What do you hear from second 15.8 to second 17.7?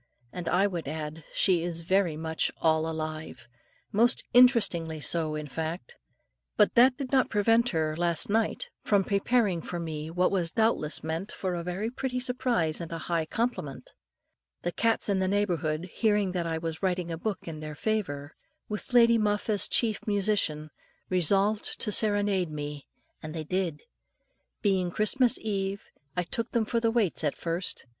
hearing that I was writing a book in